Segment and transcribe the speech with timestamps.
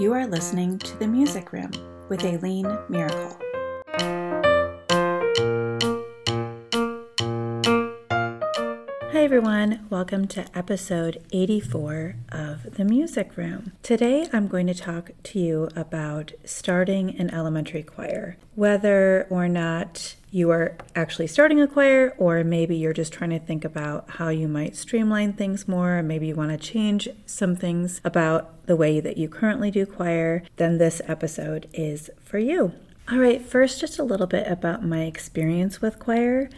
[0.00, 1.72] You are listening to The Music Room
[2.08, 3.36] with Aileen Miracle.
[9.30, 9.86] Everyone.
[9.90, 13.70] Welcome to episode 84 of The Music Room.
[13.80, 18.38] Today, I'm going to talk to you about starting an elementary choir.
[18.56, 23.38] Whether or not you are actually starting a choir, or maybe you're just trying to
[23.38, 28.00] think about how you might streamline things more, maybe you want to change some things
[28.04, 32.72] about the way that you currently do choir, then this episode is for you.
[33.08, 36.50] All right, first, just a little bit about my experience with choir.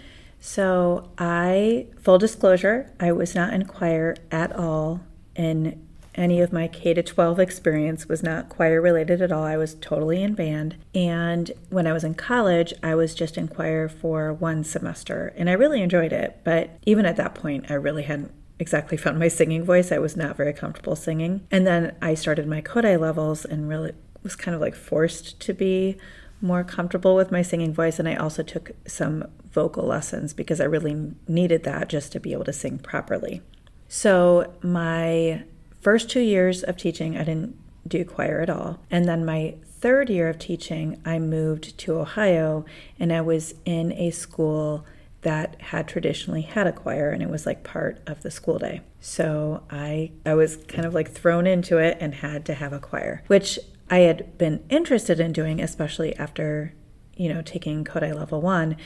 [0.45, 5.01] So, I, full disclosure, I was not in choir at all
[5.37, 5.81] in
[6.17, 9.45] any of my K to 12 experience was not choir related at all.
[9.45, 10.79] I was totally in band.
[10.97, 15.49] And when I was in college, I was just in choir for one semester and
[15.49, 16.41] I really enjoyed it.
[16.43, 19.93] But even at that point, I really hadn't exactly found my singing voice.
[19.93, 21.47] I was not very comfortable singing.
[21.53, 23.93] And then I started my Kodály levels and really
[24.25, 25.99] was kind of like forced to be
[26.43, 27.99] more comfortable with my singing voice.
[27.99, 32.33] And I also took some vocal lessons because I really needed that just to be
[32.33, 33.43] able to sing properly.
[33.89, 35.45] So, my
[35.81, 38.81] first two years of teaching, I didn't do choir at all.
[38.91, 42.65] And then my third year of teaching, I moved to Ohio
[42.99, 44.87] and I was in a school
[45.23, 48.81] that had traditionally had a choir and it was like part of the school day.
[49.01, 52.79] So I I was kind of like thrown into it and had to have a
[52.79, 53.59] choir, which
[53.91, 56.75] I had been interested in doing especially after,
[57.17, 58.77] you know, taking Kodály level 1,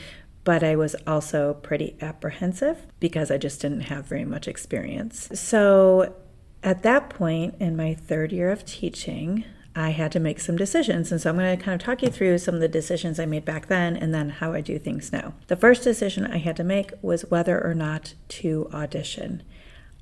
[0.43, 5.29] but I was also pretty apprehensive because I just didn't have very much experience.
[5.33, 6.15] So
[6.63, 9.45] at that point in my third year of teaching,
[9.75, 11.11] I had to make some decisions.
[11.11, 13.27] And so I'm going to kind of talk you through some of the decisions I
[13.27, 15.35] made back then and then how I do things now.
[15.47, 19.43] The first decision I had to make was whether or not to audition.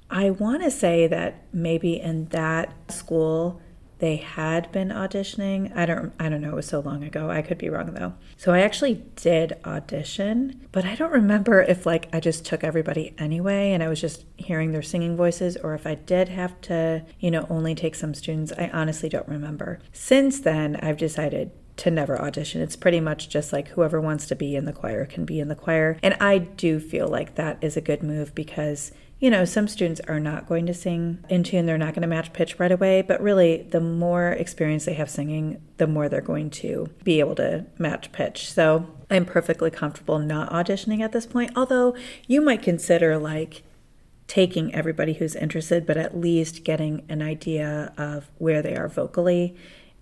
[0.10, 3.62] I want to say that maybe in that school,
[4.00, 5.76] they had been auditioning.
[5.76, 7.30] I don't I don't know, it was so long ago.
[7.30, 8.14] I could be wrong though.
[8.38, 13.14] So I actually did audition, but I don't remember if like I just took everybody
[13.18, 17.06] anyway and I was just hearing their singing voices or if I did have to,
[17.20, 18.52] you know, only take some students.
[18.58, 19.80] I honestly don't remember.
[19.94, 22.62] Since then, I've decided to never audition.
[22.62, 25.48] It's pretty much just like whoever wants to be in the choir can be in
[25.48, 25.98] the choir.
[26.02, 30.02] And I do feel like that is a good move because you know, some students
[30.08, 33.02] are not going to sing in tune, they're not going to match pitch right away,
[33.02, 37.36] but really, the more experience they have singing, the more they're going to be able
[37.36, 38.52] to match pitch.
[38.52, 41.96] So I'm perfectly comfortable not auditioning at this point, although
[42.28, 43.64] you might consider like
[44.28, 49.56] taking everybody who's interested, but at least getting an idea of where they are vocally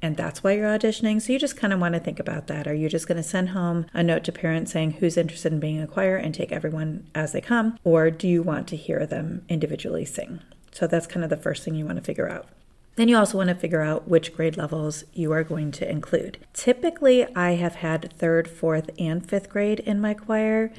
[0.04, 1.22] and that's why you're auditioning.
[1.22, 2.68] So you just kind of want to think about that.
[2.68, 5.62] Are you just going to send home a note to parents saying who's interested in
[5.62, 7.80] being a choir and take everyone as they come?
[7.86, 10.42] Or do you want to hear them individually sing?
[10.74, 12.50] So that's kind of the first thing you want to figure out.
[12.96, 16.38] Then you also want to figure out which grade levels you are going to include.
[16.54, 20.74] Typically, I have had third, fourth, and fifth grade in my choir.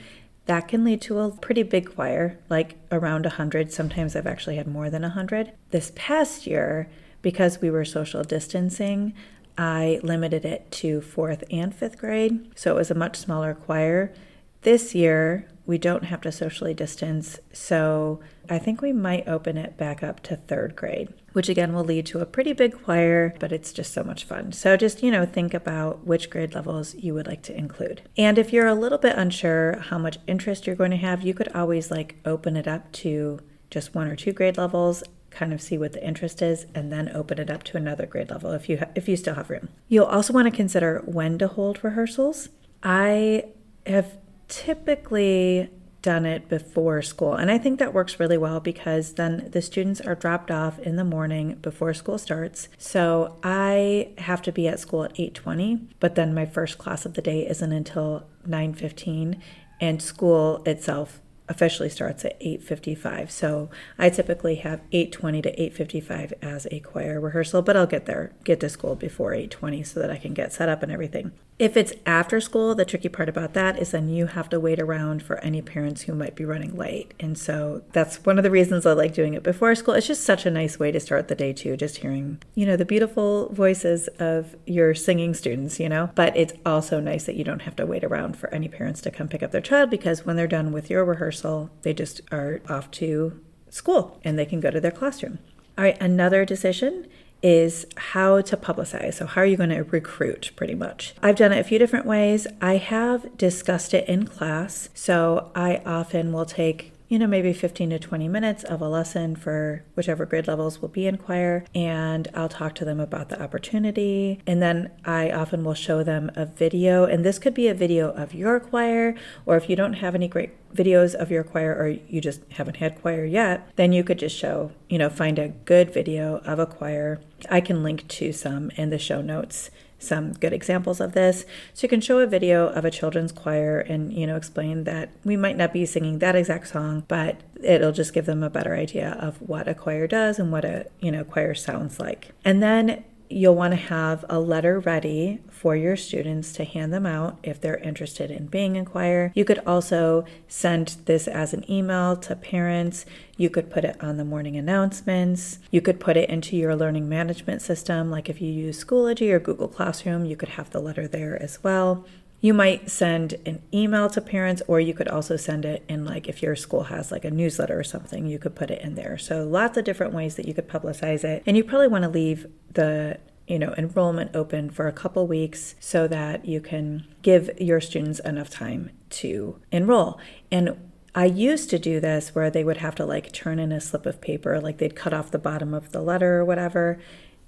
[0.45, 3.73] That can lead to a pretty big choir, like around 100.
[3.73, 5.53] Sometimes I've actually had more than 100.
[5.71, 6.91] This past year,
[7.25, 9.15] because we were social distancing,
[9.57, 12.53] I limited it to fourth and fifth grade.
[12.55, 14.13] So it was a much smaller choir.
[14.61, 17.39] This year, we don't have to socially distance.
[17.53, 18.21] So
[18.51, 22.05] I think we might open it back up to third grade, which again will lead
[22.07, 24.53] to a pretty big choir, but it's just so much fun.
[24.53, 28.03] So just, you know, think about which grade levels you would like to include.
[28.19, 31.33] And if you're a little bit unsure how much interest you're going to have, you
[31.33, 33.41] could always like open it up to
[33.71, 35.03] just one or two grade levels
[35.35, 38.31] kind of see what the interest is and then open it up to another grade
[38.31, 39.69] level if you ha- if you still have room.
[39.89, 42.49] You'll also want to consider when to hold rehearsals.
[42.83, 43.47] I
[43.87, 44.17] have
[44.49, 45.71] typically
[46.03, 50.03] done it before school and I think that works really well because then the students
[50.03, 52.69] are dropped off in the morning before school starts.
[52.77, 57.15] So I have to be at school at 8:20, but then my first class of
[57.15, 59.41] the day isn't until 9:15
[59.81, 66.67] and school itself officially starts at 8.55 so i typically have 8.20 to 8.55 as
[66.71, 70.17] a choir rehearsal but i'll get there get to school before 8.20 so that i
[70.17, 73.79] can get set up and everything if it's after school, the tricky part about that
[73.79, 77.15] is then you have to wait around for any parents who might be running late.
[77.21, 79.95] And so that's one of the reasons I like doing it before school.
[79.95, 82.77] It's just such a nice way to start the day too, just hearing, you know,
[82.77, 86.11] the beautiful voices of your singing students, you know.
[86.17, 89.13] But it's also nice that you don't have to wait around for any parents to
[89.13, 92.63] come pick up their child because when they're done with your rehearsal, they just are
[92.69, 93.41] off to
[93.71, 95.39] school and they can go to their classroom.
[95.79, 97.07] All right, another decision
[97.45, 99.15] is how to publicize.
[99.15, 101.15] So, how are you going to recruit pretty much?
[101.23, 102.47] I've done it a few different ways.
[102.61, 104.89] I have discussed it in class.
[104.95, 109.37] So, I often will take you know, maybe 15 to 20 minutes of a lesson
[109.37, 111.65] for whichever grade levels will be in choir.
[111.73, 114.41] And I'll talk to them about the opportunity.
[114.49, 117.05] And then I often will show them a video.
[117.05, 119.15] And this could be a video of your choir,
[119.47, 122.79] or if you don't have any great videos of your choir or you just haven't
[122.79, 126.59] had choir yet, then you could just show, you know, find a good video of
[126.59, 127.21] a choir.
[127.49, 129.71] I can link to some in the show notes
[130.05, 131.45] some good examples of this.
[131.73, 135.11] So you can show a video of a children's choir and, you know, explain that
[135.25, 138.75] we might not be singing that exact song, but it'll just give them a better
[138.75, 142.33] idea of what a choir does and what a, you know, choir sounds like.
[142.45, 147.07] And then you'll want to have a letter ready for your students to hand them
[147.07, 149.33] out if they're interested in being in choir.
[149.35, 153.07] You could also send this as an email to parents.
[153.37, 155.59] You could put it on the morning announcements.
[155.71, 159.41] You could put it into your learning management system, like if you use Schoology or
[159.41, 162.05] Google Classroom, you could have the letter there as well.
[162.45, 166.29] You might send an email to parents, or you could also send it in, like,
[166.29, 169.17] if your school has like a newsletter or something, you could put it in there.
[169.17, 171.43] So, lots of different ways that you could publicize it.
[171.47, 173.19] And you probably want to leave the
[173.49, 178.19] you know enrollment open for a couple weeks so that you can give your students
[178.21, 180.19] enough time to enroll
[180.51, 180.77] and
[181.15, 184.05] I used to do this where they would have to like turn in a slip
[184.05, 186.99] of paper, like they'd cut off the bottom of the letter or whatever,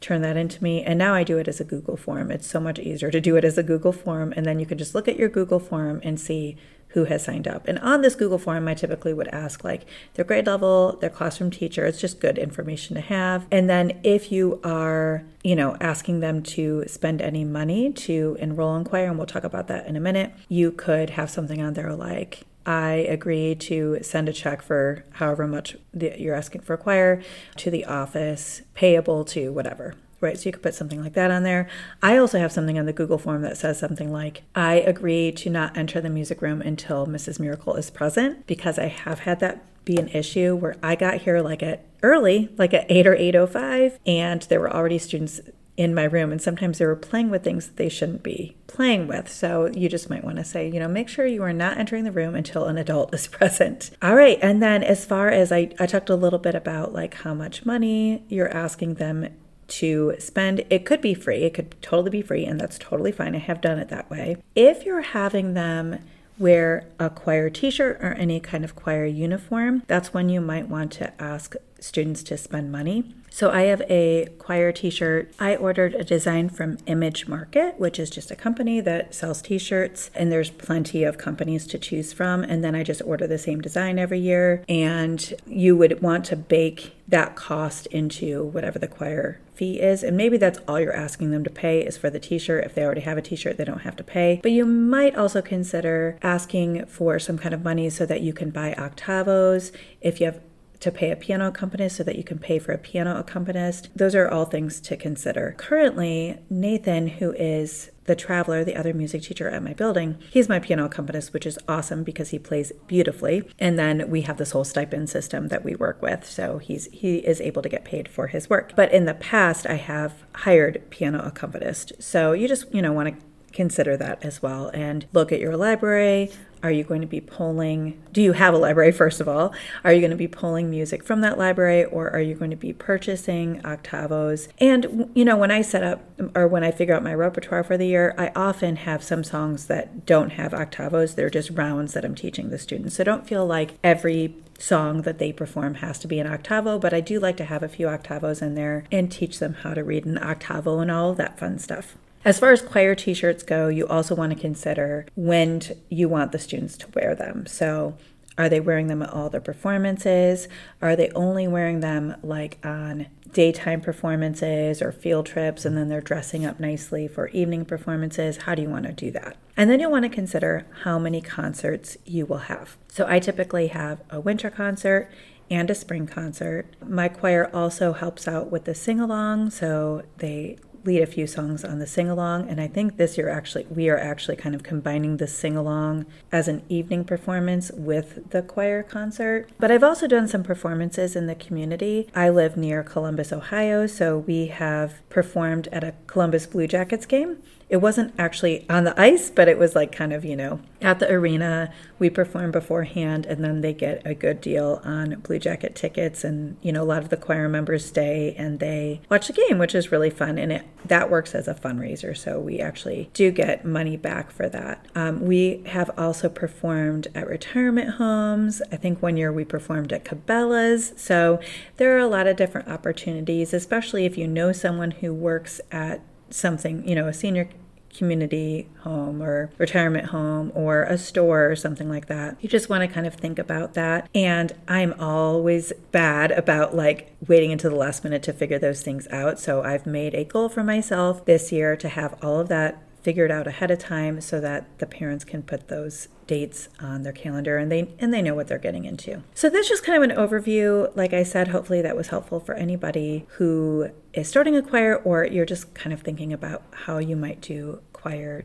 [0.01, 0.83] turn that into me.
[0.83, 2.31] And now I do it as a Google form.
[2.31, 4.33] It's so much easier to do it as a Google form.
[4.37, 6.57] And then you can just look at your Google form and see
[6.91, 7.69] who has signed up.
[7.69, 9.85] And on this Google form, I typically would ask like
[10.15, 11.85] their grade level, their classroom teacher.
[11.85, 13.47] It's just good information to have.
[13.51, 18.77] And then if you are, you know, asking them to spend any money to enroll
[18.77, 21.75] in choir, and we'll talk about that in a minute, you could have something on
[21.75, 26.79] there like, I agree to send a check for however much you're asking for a
[26.79, 27.23] choir
[27.57, 30.39] to the office, payable to whatever right?
[30.39, 31.69] So you could put something like that on there.
[32.03, 35.51] I also have something on the Google form that says something like, I agree to
[35.51, 37.39] not enter the music room until Mrs.
[37.39, 41.41] Miracle is present because I have had that be an issue where I got here
[41.41, 45.41] like at early, like at 8 or 8.05, and there were already students
[45.76, 49.06] in my room and sometimes they were playing with things that they shouldn't be playing
[49.06, 51.78] with so you just might want to say you know make sure you are not
[51.78, 55.52] entering the room until an adult is present all right and then as far as
[55.52, 59.28] i, I talked a little bit about like how much money you're asking them
[59.69, 60.64] to spend.
[60.70, 63.34] It could be free, it could totally be free, and that's totally fine.
[63.34, 64.37] I have done it that way.
[64.55, 65.99] If you're having them
[66.38, 70.69] wear a choir t shirt or any kind of choir uniform, that's when you might
[70.69, 73.14] want to ask students to spend money.
[73.37, 75.31] So I have a choir t-shirt.
[75.38, 80.11] I ordered a design from Image Market, which is just a company that sells t-shirts
[80.15, 82.43] and there's plenty of companies to choose from.
[82.43, 84.65] And then I just order the same design every year.
[84.71, 90.03] And you would want to bake that cost into whatever the choir fee is.
[90.03, 92.85] And maybe that's all you're asking them to pay is for the t-shirt if they
[92.85, 94.41] already have a t-shirt they don't have to pay.
[94.43, 98.49] But you might also consider asking for some kind of money so that you can
[98.49, 99.73] buy octavos.
[100.00, 100.41] If you have
[100.81, 103.88] to pay a piano accompanist so that you can pay for a piano accompanist.
[103.94, 105.55] Those are all things to consider.
[105.58, 110.58] Currently, Nathan, who is the traveler, the other music teacher at my building, he's my
[110.58, 113.43] piano accompanist, which is awesome because he plays beautifully.
[113.58, 117.17] And then we have this whole stipend system that we work with, so he's he
[117.17, 118.75] is able to get paid for his work.
[118.76, 121.93] But in the past, I have hired piano accompanist.
[121.99, 123.26] So you just you know want to
[123.56, 126.31] consider that as well and look at your library.
[126.62, 128.03] Are you going to be pulling?
[128.12, 129.55] Do you have a library, first of all?
[129.82, 132.56] Are you going to be pulling music from that library or are you going to
[132.56, 134.49] be purchasing octavos?
[134.58, 136.04] And, you know, when I set up
[136.35, 139.66] or when I figure out my repertoire for the year, I often have some songs
[139.66, 141.14] that don't have octavos.
[141.14, 142.97] They're just rounds that I'm teaching the students.
[142.97, 146.92] So don't feel like every song that they perform has to be an octavo, but
[146.92, 149.85] I do like to have a few octavos in there and teach them how to
[149.85, 151.97] read an octavo and all that fun stuff.
[152.26, 156.33] As far as choir t shirts go, you also want to consider when you want
[156.33, 157.47] the students to wear them.
[157.47, 157.97] So,
[158.37, 160.49] are they wearing them at all their performances?
[160.83, 166.00] Are they only wearing them like on daytime performances or field trips and then they're
[166.00, 168.38] dressing up nicely for evening performances?
[168.38, 169.37] How do you want to do that?
[169.56, 172.76] And then you'll want to consider how many concerts you will have.
[172.88, 175.09] So I typically have a winter concert
[175.50, 176.66] and a spring concert.
[176.85, 181.64] My choir also helps out with the sing along, so they lead a few songs
[181.64, 182.49] on the sing along.
[182.49, 186.07] And I think this year, actually, we are actually kind of combining the sing along
[186.33, 189.49] as an evening performance with the choir concert.
[189.59, 192.09] But I've also done some performances in the community.
[192.14, 197.38] I live near Columbus, Ohio, so we have performed at a Columbus Blue Jackets game
[197.68, 201.00] it wasn't actually on the ice, but it was like kind of, you know, at
[201.00, 201.73] the arena.
[201.99, 206.23] We perform beforehand and then they get a good deal on Blue Jacket tickets.
[206.23, 209.58] And, you know, a lot of the choir members stay and they watch the game,
[209.58, 210.38] which is really fun.
[210.38, 212.16] And it that works as a fundraiser.
[212.16, 214.87] So we actually do get money back for that.
[214.94, 218.62] Um, we have also performed at retirement homes.
[218.70, 220.92] I think one year we performed at Cabela's.
[220.96, 221.40] So
[221.78, 226.00] there are a lot of different opportunities, especially if you know someone who works at
[226.30, 227.49] something, you know, a senior
[227.97, 232.37] community home or retirement home or a store or something like that.
[232.40, 234.09] You just want to kind of think about that.
[234.14, 239.09] And I'm always bad about like waiting until the last minute to figure those things
[239.09, 239.38] out.
[239.38, 243.31] So I've made a goal for myself this year to have all of that figured
[243.31, 247.57] out ahead of time so that the parents can put those dates on their calendar
[247.57, 249.23] and they and they know what they're getting into.
[249.33, 250.91] So that's just kind of an overview.
[250.97, 255.25] Like I said, hopefully that was helpful for anybody who is starting a choir or
[255.25, 257.81] you're just kind of thinking about how you might do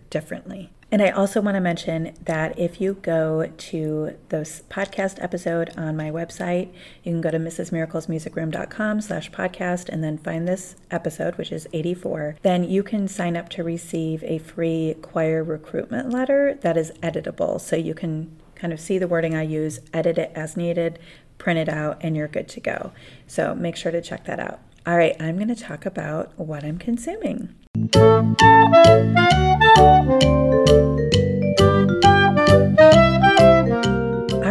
[0.10, 0.72] differently.
[0.92, 5.96] And I also want to mention that if you go to this podcast episode on
[5.96, 11.54] my website, you can go to mrsmiraclesmusicroom.com slash podcast and then find this episode, which
[11.54, 12.36] is 84.
[12.42, 17.62] Then you can sign up to receive a free choir recruitment letter that is editable.
[17.62, 21.00] So you can kind of see the wording I use, edit it as needed,
[21.38, 22.92] print it out, and you're good to go.
[23.28, 24.60] So make sure to check that out.
[24.86, 27.56] All right, I'm going to talk about what I'm consuming.
[27.82, 27.88] All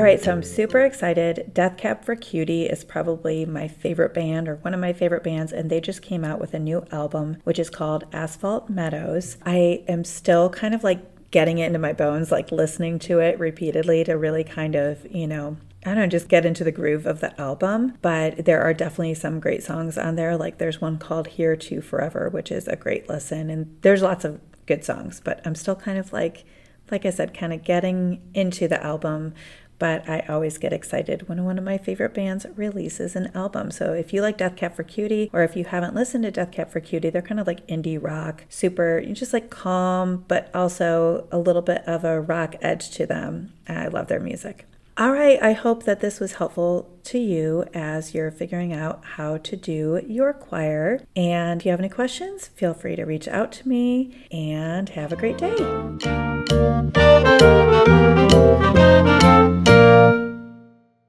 [0.03, 1.53] right, so I'm super excited.
[1.55, 5.53] Death Cab for Cutie is probably my favorite band or one of my favorite bands,
[5.53, 9.37] and they just came out with a new album which is called Asphalt Meadows.
[9.47, 13.39] I am still kind of like getting it into my bones, like listening to it
[13.39, 17.07] repeatedly to really kind of, you know, I don't know, just get into the groove
[17.07, 17.95] of the album.
[18.03, 20.37] But there are definitely some great songs on there.
[20.37, 23.49] Like there's one called Here to Forever, which is a great listen.
[23.51, 26.45] And there's lots of good songs, but I'm still kind of like,
[26.91, 29.35] like I said, kind of getting into the album,
[29.79, 33.71] but I always get excited when one of my favorite bands releases an album.
[33.71, 36.53] So if you like Death Cab for Cutie, or if you haven't listened to Death
[36.53, 41.27] Cab for Cutie, they're kind of like indie rock, super, just like calm, but also
[41.33, 43.55] a little bit of a rock edge to them.
[43.67, 44.67] I love their music.
[45.01, 49.39] All right, I hope that this was helpful to you as you're figuring out how
[49.39, 51.01] to do your choir.
[51.17, 55.11] And if you have any questions, feel free to reach out to me and have
[55.11, 55.57] a great day.